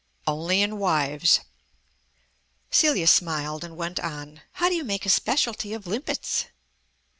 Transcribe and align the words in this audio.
"Only 0.25 0.63
in 0.63 0.79
wives." 0.79 1.41
Celia 2.71 3.05
smiled 3.05 3.63
and 3.63 3.77
went 3.77 3.99
on. 3.99 4.41
"How 4.53 4.67
do 4.67 4.73
you 4.73 4.83
make 4.83 5.05
a 5.05 5.09
specialty 5.09 5.73
of 5.73 5.85
limpets?" 5.85 6.45